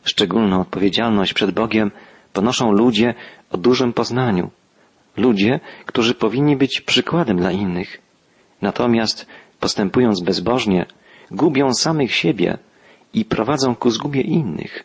Szczególną 0.04 0.60
odpowiedzialność 0.60 1.32
przed 1.32 1.50
Bogiem 1.50 1.90
ponoszą 2.32 2.72
ludzie 2.72 3.14
o 3.50 3.56
dużym 3.56 3.92
poznaniu, 3.92 4.50
ludzie, 5.16 5.60
którzy 5.86 6.14
powinni 6.14 6.56
być 6.56 6.80
przykładem 6.80 7.36
dla 7.36 7.50
innych. 7.50 8.00
Natomiast 8.62 9.26
postępując 9.60 10.20
bezbożnie, 10.20 10.86
gubią 11.30 11.74
samych 11.74 12.14
siebie 12.14 12.58
i 13.14 13.24
prowadzą 13.24 13.74
ku 13.74 13.90
zgubie 13.90 14.20
innych. 14.20 14.84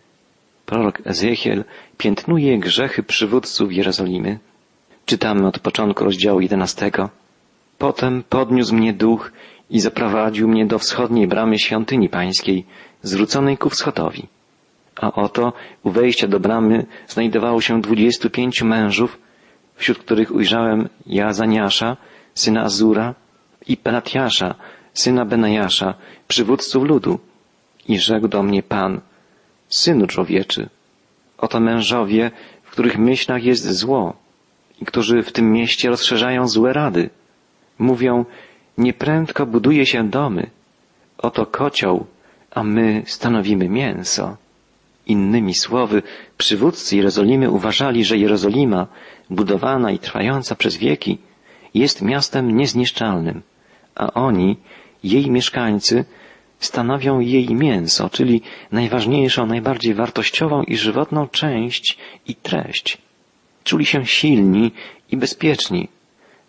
Prorok 0.65 1.01
Ezechiel 1.05 1.63
piętnuje 1.97 2.59
grzechy 2.59 3.03
przywódców 3.03 3.73
Jerozolimy. 3.73 4.39
Czytamy 5.05 5.47
od 5.47 5.59
początku 5.59 6.03
rozdziału 6.03 6.39
jedenastego. 6.41 7.09
Potem 7.77 8.23
podniósł 8.29 8.75
mnie 8.75 8.93
duch 8.93 9.31
i 9.69 9.79
zaprowadził 9.79 10.47
mnie 10.47 10.65
do 10.65 10.79
wschodniej 10.79 11.27
bramy 11.27 11.59
świątyni 11.59 12.09
pańskiej, 12.09 12.65
zwróconej 13.01 13.57
ku 13.57 13.69
wschodowi. 13.69 14.27
A 15.01 15.11
oto 15.11 15.53
u 15.83 15.89
wejścia 15.89 16.27
do 16.27 16.39
bramy 16.39 16.85
znajdowało 17.07 17.61
się 17.61 17.81
dwudziestu 17.81 18.29
pięciu 18.29 18.65
mężów, 18.65 19.19
wśród 19.75 19.97
których 19.97 20.31
ujrzałem 20.31 20.89
Jazaniasza, 21.05 21.97
syna 22.33 22.61
Azura 22.63 23.15
i 23.67 23.77
Pelatiasza, 23.77 24.55
syna 24.93 25.25
Benajasza, 25.25 25.93
przywódców 26.27 26.83
ludu. 26.83 27.19
I 27.87 27.99
rzekł 27.99 28.27
do 28.27 28.43
mnie 28.43 28.63
Pan, 28.63 29.01
Synu 29.69 30.07
człowieczy, 30.07 30.69
oto 31.37 31.59
mężowie, 31.59 32.31
w 32.63 32.71
których 32.71 32.97
myślach 32.97 33.43
jest 33.43 33.71
zło 33.71 34.13
i 34.81 34.85
którzy 34.85 35.23
w 35.23 35.31
tym 35.31 35.51
mieście 35.51 35.89
rozszerzają 35.89 36.47
złe 36.47 36.73
rady. 36.73 37.09
Mówią, 37.79 38.25
nieprędko 38.77 39.45
buduje 39.45 39.85
się 39.85 40.09
domy, 40.09 40.49
oto 41.17 41.45
kocioł, 41.45 42.05
a 42.51 42.63
my 42.63 43.03
stanowimy 43.05 43.69
mięso. 43.69 44.37
Innymi 45.07 45.53
słowy, 45.53 46.03
przywódcy 46.37 46.97
Jerozolimy 46.97 47.49
uważali, 47.49 48.05
że 48.05 48.17
Jerozolima, 48.17 48.87
budowana 49.29 49.91
i 49.91 49.99
trwająca 49.99 50.55
przez 50.55 50.77
wieki, 50.77 51.17
jest 51.73 52.01
miastem 52.01 52.57
niezniszczalnym, 52.57 53.41
a 53.95 54.13
oni, 54.13 54.57
jej 55.03 55.31
mieszkańcy, 55.31 56.05
stanowią 56.61 57.19
jej 57.19 57.47
mięso, 57.55 58.09
czyli 58.09 58.41
najważniejszą, 58.71 59.45
najbardziej 59.45 59.93
wartościową 59.93 60.63
i 60.63 60.77
żywotną 60.77 61.27
część 61.27 61.97
i 62.27 62.35
treść. 62.35 62.97
Czuli 63.63 63.85
się 63.85 64.05
silni 64.05 64.71
i 65.11 65.17
bezpieczni, 65.17 65.87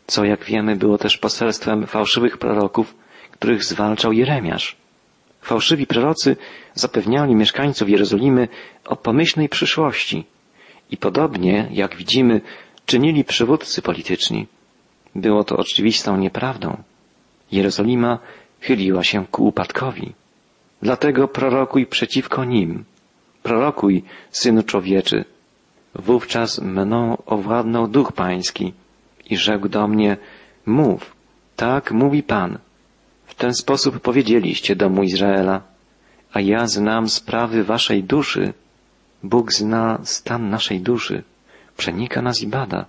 co 0.07 0.25
jak 0.25 0.45
wiemy 0.45 0.77
było 0.77 0.99
też 0.99 1.19
poselstwem 1.19 1.87
fałszywych 1.87 2.39
proroków, 2.39 2.95
których 3.31 3.65
zwalczał 3.65 4.13
Jeremiasz. 4.13 4.77
Fałszywi 5.41 5.87
prorocy 5.87 6.37
zapewniali 6.75 7.35
mieszkańców 7.35 7.89
Jerozolimy 7.89 8.49
o 8.85 8.97
pomyślnej 8.97 9.49
przyszłości 9.49 10.25
i 10.91 10.97
podobnie, 10.97 11.69
jak 11.73 11.97
widzimy, 11.97 12.41
czynili 12.87 13.25
przywódcy 13.25 13.83
polityczni. 13.83 14.47
Było 15.15 15.45
to 15.45 15.57
oczywistą 15.57 16.17
nieprawdą. 16.17 16.83
Jerozolima 17.53 18.19
chyliła 18.63 19.05
się 19.05 19.27
ku 19.27 19.47
upadkowi. 19.47 20.13
Dlatego 20.83 21.29
prorokuj 21.29 21.87
przeciwko 21.87 22.45
nim. 22.45 22.85
Prorokuj, 23.43 24.05
synu 24.31 24.63
człowieczy. 24.63 25.25
Wówczas 25.95 26.61
mną 26.61 27.23
owładnął 27.27 27.89
duch 27.89 28.13
pański 28.13 28.73
i 29.31 29.37
rzekł 29.37 29.69
do 29.69 29.89
mnie, 29.89 30.17
mów, 30.67 31.17
tak 31.57 31.93
mówi 31.93 32.23
Pan. 32.23 32.59
W 33.27 33.35
ten 33.35 33.55
sposób 33.55 34.01
powiedzieliście 34.01 34.77
domu 34.77 35.03
Izraela, 35.03 35.61
a 36.33 36.41
ja 36.41 36.67
znam 36.67 37.09
sprawy 37.09 37.65
waszej 37.65 38.05
duszy. 38.05 38.53
Bóg 39.23 39.53
zna 39.53 39.99
stan 40.05 40.51
naszej 40.51 40.81
duszy, 40.81 41.23
przenika 41.77 42.23
nas 42.23 42.43
i 42.43 42.47
bada, 42.47 42.87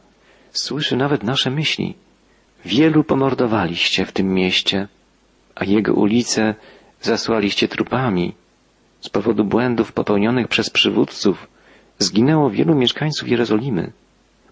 słyszy 0.52 0.96
nawet 0.96 1.24
nasze 1.24 1.50
myśli. 1.52 1.96
Wielu 2.66 3.04
pomordowaliście 3.04 4.06
w 4.06 4.12
tym 4.12 4.34
mieście, 4.34 4.88
a 5.56 5.66
jego 5.66 5.94
ulice 5.94 6.56
zasłaliście 7.02 7.68
trupami. 7.68 8.34
Z 9.02 9.10
powodu 9.10 9.44
błędów 9.44 9.92
popełnionych 9.92 10.48
przez 10.48 10.70
przywódców 10.70 11.48
zginęło 12.00 12.50
wielu 12.50 12.76
mieszkańców 12.76 13.30
Jerozolimy. 13.30 13.92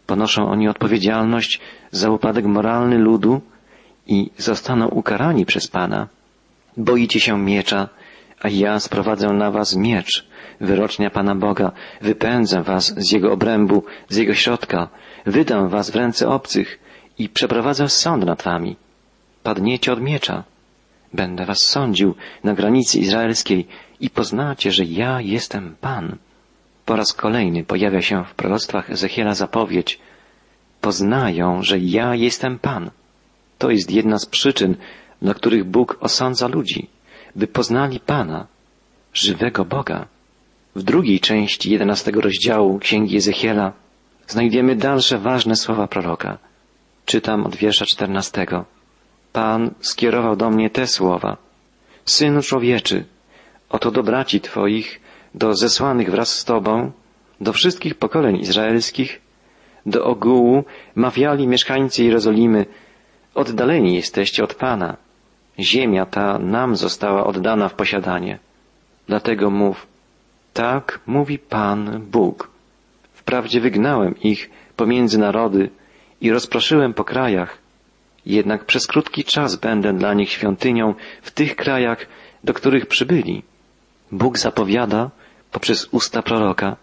Ponoszą 0.06 0.50
oni 0.50 0.68
odpowiedzialność 0.68 1.60
za 1.92 2.10
upadek 2.10 2.46
moralny 2.46 2.98
ludu 2.98 3.42
i 4.08 4.30
zostaną 4.38 4.88
ukarani 4.88 5.46
przez 5.46 5.68
Pana. 5.68 6.08
Boicie 6.78 7.20
się 7.20 7.40
miecza, 7.40 7.90
a 8.42 8.50
ja 8.50 8.80
sprowadzę 8.80 9.28
na 9.28 9.52
was 9.52 9.76
miecz, 9.76 10.28
wyrocznia 10.62 11.10
Pana 11.10 11.36
Boga, 11.36 11.72
wypędzę 12.02 12.64
was 12.64 12.94
z 12.98 13.12
Jego 13.12 13.32
obrębu, 13.32 13.84
z 14.10 14.16
Jego 14.18 14.34
środka, 14.34 14.88
wydam 15.26 15.70
was 15.70 15.92
w 15.92 15.96
ręce 15.96 16.30
obcych 16.30 16.80
i 17.20 17.30
przeprowadzę 17.30 17.90
sąd 17.90 18.26
nad 18.26 18.44
wami. 18.44 18.76
Padniecie 19.44 19.94
od 19.94 20.02
miecza. 20.02 20.44
Będę 21.14 21.46
was 21.46 21.62
sądził 21.62 22.16
na 22.44 22.54
granicy 22.54 23.00
izraelskiej 23.00 23.68
i 24.00 24.10
poznacie, 24.10 24.72
że 24.72 24.86
ja 24.86 25.22
jestem 25.22 25.76
Pan. 25.82 26.18
Po 26.86 26.96
raz 26.96 27.14
kolejny 27.14 27.64
pojawia 27.64 28.02
się 28.02 28.24
w 28.24 28.36
proroctwach 28.36 28.90
Ezechiela 28.90 29.36
zapowiedź. 29.36 30.00
Poznają, 30.82 31.64
że 31.64 31.80
ja 31.80 32.16
jestem 32.16 32.60
Pan. 32.60 32.92
To 33.58 33.70
jest 33.70 33.92
jedna 33.92 34.20
z 34.20 34.26
przyczyn, 34.26 34.76
dla 35.22 35.34
których 35.34 35.64
Bóg 35.64 35.98
osądza 36.00 36.48
ludzi, 36.48 36.88
by 37.36 37.48
poznali 37.48 38.00
Pana, 38.00 38.48
żywego 39.14 39.66
Boga. 39.66 40.08
W 40.76 40.84
drugiej 40.84 41.20
części 41.20 41.72
jedenastego 41.72 42.22
rozdziału 42.22 42.80
Księgi 42.80 43.18
Ezechiela 43.18 43.74
znajdziemy 44.28 44.76
dalsze 44.76 45.18
ważne 45.18 45.56
słowa 45.56 45.88
proroka. 45.88 46.38
Czytam 47.06 47.46
od 47.46 47.56
wiersza 47.56 47.86
czternastego. 47.86 48.66
Pan 49.34 49.72
skierował 49.80 50.36
do 50.36 50.50
mnie 50.50 50.70
te 50.70 50.88
słowa. 50.88 51.38
Synu 52.06 52.42
człowieczy, 52.42 53.06
oto 53.70 53.92
do 53.92 54.04
braci 54.04 54.42
Twoich, 54.42 55.02
do 55.36 55.54
zesłanych 55.56 56.12
wraz 56.12 56.40
z 56.40 56.46
Tobą, 56.46 56.92
do 57.42 57.54
wszystkich 57.54 57.96
pokoleń 57.96 58.40
izraelskich, 58.40 59.22
do 59.86 60.06
ogółu 60.06 60.64
mawiali 60.96 61.48
mieszkańcy 61.48 62.04
Jerozolimy, 62.04 62.66
oddaleni 63.36 63.96
jesteście 63.96 64.44
od 64.44 64.56
Pana. 64.56 64.98
Ziemia 65.60 66.06
ta 66.06 66.40
nam 66.40 66.76
została 66.76 67.24
oddana 67.26 67.70
w 67.70 67.74
posiadanie. 67.74 68.40
Dlatego 69.08 69.50
mów, 69.50 69.88
tak 70.54 71.00
mówi 71.08 71.40
Pan 71.40 72.02
Bóg. 72.12 72.52
Wprawdzie 73.14 73.62
wygnałem 73.62 74.20
ich 74.20 74.50
pomiędzy 74.76 75.20
narody 75.20 75.70
i 76.22 76.32
rozproszyłem 76.32 76.94
po 76.94 77.04
krajach, 77.04 77.61
jednak 78.26 78.66
przez 78.66 78.88
krótki 78.88 79.24
czas 79.24 79.56
będę 79.56 79.94
dla 79.94 80.14
nich 80.14 80.32
świątynią 80.32 80.94
w 81.22 81.32
tych 81.32 81.56
krajach, 81.56 82.08
do 82.44 82.54
których 82.54 82.86
przybyli. 82.86 83.44
Bóg 84.12 84.38
zapowiada 84.38 85.12
poprzez 85.52 85.88
usta 85.92 86.22
proroka, 86.22 86.76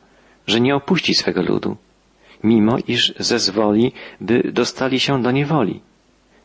że 0.46 0.60
nie 0.60 0.76
opuści 0.76 1.14
swego 1.14 1.42
ludu, 1.42 1.76
mimo 2.44 2.76
iż 2.88 3.14
zezwoli, 3.18 3.92
by 4.20 4.50
dostali 4.52 5.00
się 5.00 5.22
do 5.22 5.30
niewoli. 5.30 5.80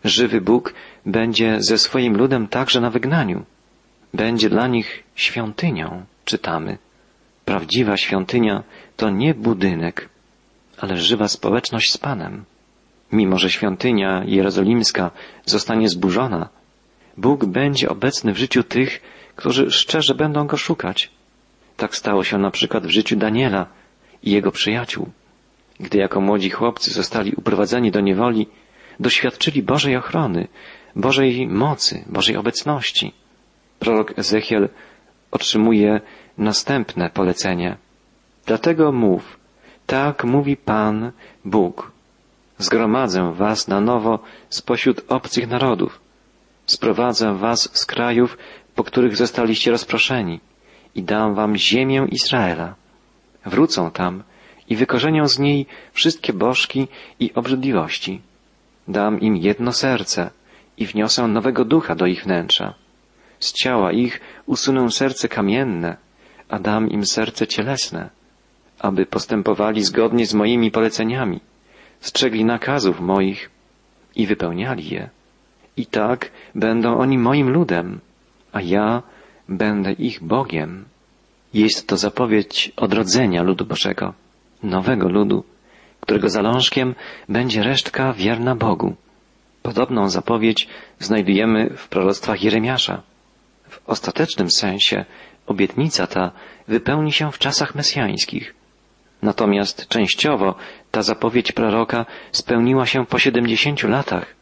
Żywy 0.04 0.42
Bóg 0.42 0.74
będzie 1.06 1.58
ze 1.60 1.78
swoim 1.78 2.18
ludem 2.18 2.48
także 2.48 2.82
na 2.82 2.90
wygnaniu. 2.90 3.46
Będzie 4.14 4.50
dla 4.50 4.68
nich 4.68 5.04
świątynią, 5.16 6.06
czytamy. 6.26 6.78
Prawdziwa 7.46 7.98
świątynia 7.98 8.64
to 8.98 9.10
nie 9.10 9.34
budynek, 9.34 10.10
ale 10.78 10.98
żywa 10.98 11.28
społeczność 11.28 11.92
z 11.92 11.98
Panem. 11.98 12.46
Mimo, 13.14 13.38
że 13.38 13.50
świątynia 13.50 14.24
jerozolimska 14.26 15.12
zostanie 15.46 15.90
zburzona, 15.90 16.50
Bóg 17.18 17.46
będzie 17.46 17.90
obecny 17.90 18.34
w 18.34 18.38
życiu 18.38 18.64
tych, 18.64 19.02
którzy 19.36 19.72
szczerze 19.72 20.16
będą 20.16 20.48
Go 20.48 20.58
szukać. 20.58 21.12
Tak 21.78 21.96
stało 21.96 22.24
się 22.24 22.38
na 22.38 22.52
przykład 22.52 22.88
w 22.88 22.90
życiu 22.90 23.16
Daniela 23.16 23.66
i 24.24 24.32
jego 24.32 24.52
przyjaciół. 24.52 25.10
Gdy 25.80 25.98
jako 25.98 26.22
młodzi 26.22 26.50
chłopcy 26.50 26.92
zostali 26.92 27.34
uprowadzeni 27.36 27.92
do 27.92 28.00
niewoli, 28.00 28.48
doświadczyli 29.00 29.64
Bożej 29.64 29.96
ochrony, 29.96 30.48
Bożej 30.96 31.48
mocy, 31.48 32.06
Bożej 32.08 32.38
obecności. 32.38 33.14
Prorok 33.80 34.20
Ezechiel 34.20 34.70
otrzymuje 35.32 36.02
następne 36.38 37.10
polecenie. 37.10 37.78
Dlatego 38.46 38.92
mów, 38.92 39.40
tak 39.86 40.24
mówi 40.24 40.58
Pan 40.58 41.12
Bóg. 41.46 41.93
Zgromadzę 42.58 43.34
was 43.34 43.68
na 43.68 43.82
nowo 43.82 44.20
spośród 44.50 45.02
obcych 45.08 45.48
narodów. 45.48 46.02
Sprowadzę 46.66 47.38
was 47.38 47.70
z 47.78 47.86
krajów, 47.86 48.38
po 48.76 48.84
których 48.84 49.18
zostaliście 49.18 49.72
rozproszeni 49.72 50.40
i 50.96 51.04
dam 51.04 51.36
wam 51.36 51.58
ziemię 51.58 52.08
Izraela. 52.12 52.76
Wrócą 53.46 53.92
tam 53.92 54.24
i 54.70 54.76
wykorzenią 54.76 55.28
z 55.28 55.40
niej 55.40 55.66
wszystkie 55.94 56.34
bożki 56.34 56.88
i 57.20 57.34
obrzydliwości. 57.34 58.22
Dam 58.88 59.20
im 59.20 59.38
jedno 59.38 59.74
serce 59.74 60.30
i 60.78 60.86
wniosę 60.86 61.28
nowego 61.28 61.66
ducha 61.66 61.96
do 61.96 62.06
ich 62.06 62.24
wnętrza. 62.24 62.74
Z 63.40 63.54
ciała 63.54 63.92
ich 63.92 64.22
usunę 64.46 64.92
serce 64.92 65.28
kamienne, 65.28 65.98
a 66.50 66.60
dam 66.60 66.90
im 66.90 67.06
serce 67.06 67.48
cielesne, 67.48 68.10
aby 68.80 69.06
postępowali 69.06 69.84
zgodnie 69.84 70.26
z 70.26 70.34
moimi 70.34 70.72
poleceniami, 70.72 71.40
strzegli 72.04 72.46
nakazów 72.46 73.00
moich 73.00 73.50
i 74.16 74.28
wypełniali 74.28 74.90
je. 74.90 75.10
I 75.78 75.86
tak 75.86 76.32
będą 76.56 76.98
oni 76.98 77.18
moim 77.18 77.50
ludem, 77.50 78.00
a 78.52 78.62
ja 78.62 79.02
będę 79.50 79.92
ich 79.92 80.24
Bogiem. 80.24 80.86
Jest 81.54 81.88
to 81.88 81.98
zapowiedź 81.98 82.72
odrodzenia 82.76 83.44
ludu 83.44 83.66
Bożego, 83.66 84.14
nowego 84.64 85.10
ludu, 85.10 85.44
którego 86.02 86.30
zalążkiem 86.30 86.96
będzie 87.30 87.64
resztka 87.64 88.14
wierna 88.14 88.56
Bogu. 88.56 88.96
Podobną 89.62 90.10
zapowiedź 90.10 90.68
znajdujemy 91.00 91.70
w 91.78 91.88
proroctwach 91.88 92.44
Jeremiasza. 92.44 93.02
W 93.70 93.90
ostatecznym 93.90 94.50
sensie 94.52 95.06
obietnica 95.48 96.08
ta 96.08 96.32
wypełni 96.68 97.12
się 97.12 97.32
w 97.32 97.40
czasach 97.40 97.76
mesjańskich. 97.76 98.54
Natomiast 99.24 99.88
częściowo 99.88 100.56
ta 100.92 101.02
zapowiedź 101.02 101.52
proroka 101.52 102.06
spełniła 102.32 102.86
się 102.86 103.06
po 103.06 103.20
siedemdziesięciu 103.20 103.88
latach, 103.88 104.36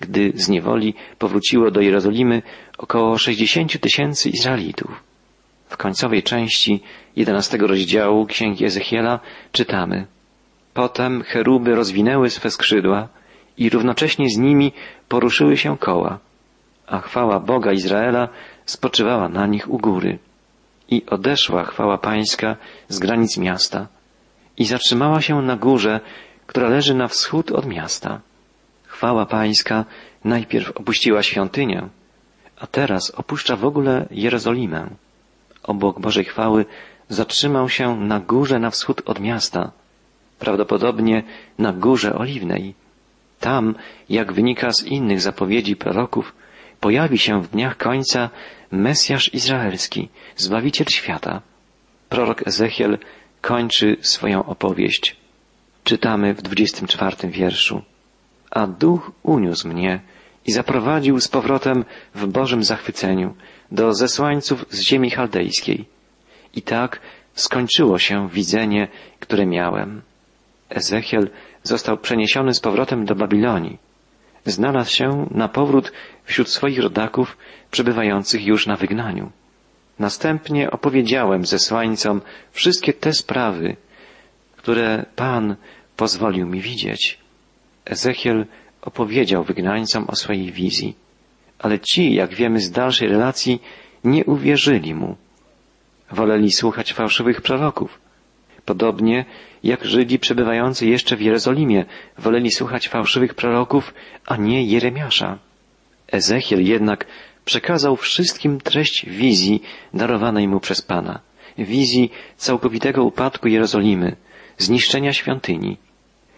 gdy 0.00 0.32
z 0.34 0.48
niewoli 0.48 0.94
powróciło 1.18 1.70
do 1.70 1.80
Jerozolimy 1.80 2.42
około 2.78 3.18
sześćdziesięciu 3.18 3.78
tysięcy 3.78 4.28
Izraelitów. 4.28 5.02
W 5.68 5.76
końcowej 5.76 6.22
części 6.22 6.80
jedenastego 7.16 7.66
rozdziału 7.66 8.26
Księgi 8.26 8.64
Ezechiela 8.64 9.20
czytamy 9.52 10.06
Potem 10.74 11.22
cheruby 11.22 11.74
rozwinęły 11.74 12.30
swe 12.30 12.50
skrzydła 12.50 13.08
i 13.56 13.70
równocześnie 13.70 14.30
z 14.30 14.36
nimi 14.36 14.72
poruszyły 15.08 15.56
się 15.56 15.78
koła, 15.78 16.18
a 16.86 16.98
chwała 16.98 17.40
Boga 17.40 17.72
Izraela 17.72 18.28
spoczywała 18.66 19.28
na 19.28 19.46
nich 19.46 19.70
u 19.70 19.78
góry. 19.78 20.18
I 20.90 21.06
odeszła 21.06 21.64
chwała 21.64 21.98
pańska 21.98 22.56
z 22.88 22.98
granic 22.98 23.38
miasta 23.38 23.97
i 24.58 24.64
zatrzymała 24.64 25.20
się 25.20 25.42
na 25.42 25.56
górze, 25.56 26.00
która 26.46 26.68
leży 26.68 26.94
na 26.94 27.08
wschód 27.08 27.50
od 27.50 27.66
miasta. 27.66 28.20
Chwała 28.86 29.26
pańska 29.26 29.84
najpierw 30.24 30.70
opuściła 30.70 31.22
świątynię, 31.22 31.88
a 32.60 32.66
teraz 32.66 33.10
opuszcza 33.10 33.56
w 33.56 33.64
ogóle 33.64 34.06
Jerozolimę. 34.10 34.90
Obok 35.62 36.00
Bożej 36.00 36.24
chwały 36.24 36.66
zatrzymał 37.08 37.68
się 37.68 37.96
na 37.96 38.20
górze 38.20 38.58
na 38.58 38.70
wschód 38.70 39.02
od 39.06 39.20
miasta, 39.20 39.72
prawdopodobnie 40.38 41.22
na 41.58 41.72
górze 41.72 42.14
oliwnej. 42.14 42.74
Tam, 43.40 43.74
jak 44.08 44.32
wynika 44.32 44.72
z 44.72 44.82
innych 44.82 45.20
zapowiedzi 45.20 45.76
proroków, 45.76 46.34
pojawi 46.80 47.18
się 47.18 47.42
w 47.42 47.50
dniach 47.50 47.76
końca 47.76 48.30
Mesjasz 48.70 49.34
Izraelski, 49.34 50.08
Zbawiciel 50.36 50.86
świata. 50.90 51.40
Prorok 52.08 52.46
Ezechiel 52.46 52.98
kończy 53.40 53.96
swoją 54.00 54.44
opowieść. 54.44 55.16
Czytamy 55.84 56.34
w 56.34 56.42
24 56.42 57.28
wierszu. 57.28 57.82
A 58.50 58.66
duch 58.66 59.12
uniósł 59.22 59.68
mnie 59.68 60.00
i 60.46 60.52
zaprowadził 60.52 61.20
z 61.20 61.28
powrotem 61.28 61.84
w 62.14 62.26
Bożym 62.26 62.64
zachwyceniu 62.64 63.34
do 63.72 63.94
zesłańców 63.94 64.64
z 64.70 64.80
ziemi 64.80 65.10
chaldejskiej. 65.10 65.84
I 66.54 66.62
tak 66.62 67.00
skończyło 67.34 67.98
się 67.98 68.28
widzenie, 68.28 68.88
które 69.20 69.46
miałem. 69.46 70.02
Ezechiel 70.70 71.30
został 71.62 71.98
przeniesiony 71.98 72.54
z 72.54 72.60
powrotem 72.60 73.04
do 73.04 73.14
Babilonii. 73.14 73.78
Znalazł 74.44 74.90
się 74.90 75.26
na 75.30 75.48
powrót 75.48 75.92
wśród 76.24 76.48
swoich 76.48 76.78
rodaków 76.78 77.36
przebywających 77.70 78.46
już 78.46 78.66
na 78.66 78.76
wygnaniu. 78.76 79.30
Następnie 79.98 80.70
opowiedziałem 80.70 81.46
zesłańcom 81.46 82.20
wszystkie 82.52 82.92
te 82.92 83.12
sprawy, 83.12 83.76
które 84.56 85.06
Pan 85.16 85.56
pozwolił 85.96 86.46
mi 86.46 86.60
widzieć. 86.60 87.18
Ezechiel 87.84 88.46
opowiedział 88.82 89.44
wygnańcom 89.44 90.04
o 90.08 90.16
swojej 90.16 90.52
wizji, 90.52 90.96
ale 91.58 91.80
ci, 91.80 92.14
jak 92.14 92.34
wiemy 92.34 92.60
z 92.60 92.70
dalszej 92.70 93.08
relacji, 93.08 93.62
nie 94.04 94.24
uwierzyli 94.24 94.94
mu. 94.94 95.16
Woleli 96.10 96.52
słuchać 96.52 96.92
fałszywych 96.92 97.40
proroków. 97.40 98.00
Podobnie 98.64 99.24
jak 99.62 99.84
Żydzi 99.84 100.18
przebywający 100.18 100.86
jeszcze 100.86 101.16
w 101.16 101.20
Jerozolimie 101.20 101.84
woleli 102.18 102.50
słuchać 102.50 102.88
fałszywych 102.88 103.34
proroków, 103.34 103.94
a 104.26 104.36
nie 104.36 104.64
Jeremiasza. 104.64 105.38
Ezechiel 106.12 106.64
jednak 106.64 107.06
przekazał 107.48 107.96
wszystkim 107.96 108.60
treść 108.60 109.06
wizji 109.06 109.62
darowanej 109.94 110.48
mu 110.48 110.60
przez 110.60 110.82
Pana, 110.82 111.20
wizji 111.58 112.10
całkowitego 112.36 113.04
upadku 113.04 113.48
Jerozolimy, 113.48 114.16
zniszczenia 114.58 115.12
świątyni. 115.12 115.76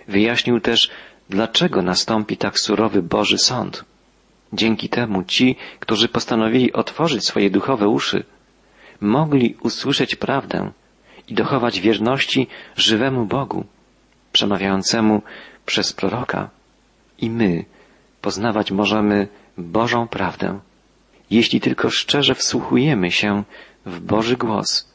Wyjaśnił 0.08 0.60
też, 0.60 0.90
dlaczego 1.30 1.82
nastąpi 1.82 2.36
tak 2.36 2.60
surowy 2.60 3.02
Boży 3.02 3.38
sąd. 3.38 3.84
Dzięki 4.52 4.88
temu 4.88 5.24
ci, 5.24 5.56
którzy 5.80 6.08
postanowili 6.08 6.72
otworzyć 6.72 7.24
swoje 7.24 7.50
duchowe 7.50 7.88
uszy, 7.88 8.24
mogli 9.00 9.56
usłyszeć 9.62 10.16
prawdę 10.16 10.70
i 11.28 11.34
dochować 11.34 11.80
wierności 11.80 12.46
żywemu 12.76 13.26
Bogu, 13.26 13.64
przemawiającemu 14.32 15.22
przez 15.66 15.92
proroka. 15.92 16.50
I 17.18 17.30
my 17.30 17.64
poznawać 18.20 18.70
możemy 18.70 19.28
Bożą 19.58 20.08
prawdę, 20.08 20.60
jeśli 21.30 21.60
tylko 21.60 21.90
szczerze 21.90 22.34
wsłuchujemy 22.34 23.10
się 23.10 23.44
w 23.86 24.00
Boży 24.00 24.36
głos 24.36 24.92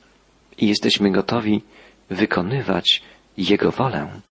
i 0.57 0.67
jesteśmy 0.67 1.11
gotowi 1.11 1.61
wykonywać 2.09 3.01
Jego 3.37 3.71
wolę. 3.71 4.21